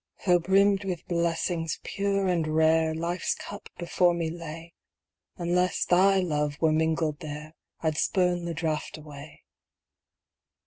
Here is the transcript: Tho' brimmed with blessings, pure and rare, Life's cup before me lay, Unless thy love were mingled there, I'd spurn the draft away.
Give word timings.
Tho' 0.25 0.39
brimmed 0.39 0.83
with 0.83 1.05
blessings, 1.07 1.79
pure 1.83 2.27
and 2.27 2.47
rare, 2.55 2.95
Life's 2.95 3.35
cup 3.35 3.69
before 3.77 4.15
me 4.15 4.31
lay, 4.31 4.73
Unless 5.37 5.85
thy 5.85 6.19
love 6.21 6.57
were 6.59 6.71
mingled 6.71 7.19
there, 7.19 7.53
I'd 7.81 7.97
spurn 7.99 8.45
the 8.45 8.55
draft 8.55 8.97
away. 8.97 9.43